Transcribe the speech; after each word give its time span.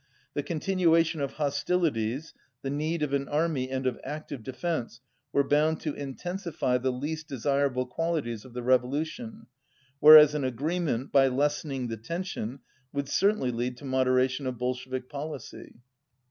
The 0.33 0.41
continuation 0.41 1.21
of 1.21 1.33
hostilities, 1.33 2.33
the 2.63 2.71
need 2.71 3.03
of 3.03 3.13
an 3.13 3.27
army 3.29 3.69
and 3.69 3.85
of 3.85 3.99
active 4.03 4.41
defence 4.41 4.99
were 5.31 5.43
bound 5.47 5.79
to 5.81 5.93
inten 5.93 6.41
sify 6.43 6.81
the 6.81 6.91
least 6.91 7.27
desirable 7.27 7.85
qualities 7.85 8.43
of 8.43 8.53
the 8.53 8.63
revolution, 8.63 9.45
whereas 9.99 10.33
an 10.33 10.43
agreement, 10.43 11.11
by 11.11 11.27
lessening 11.27 11.87
the 11.87 11.97
tension, 11.97 12.61
would 12.91 13.09
certainly 13.09 13.51
lead 13.51 13.77
to 13.77 13.85
moderation 13.85 14.47
of 14.47 14.57
Bolshevik 14.57 15.07
policy. 15.07 15.75